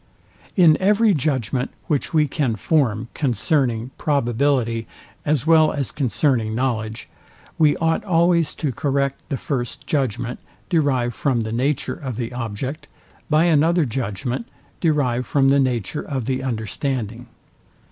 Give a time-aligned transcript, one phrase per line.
[0.55, 4.87] In every judgment, which we can form concerning probability,
[5.27, 7.07] as well as concerning knowledge,
[7.59, 12.87] we ought always to correct the first judgment, derived from the nature of the object,
[13.29, 14.47] by another judgment,
[14.79, 17.27] derived from the nature of the understanding.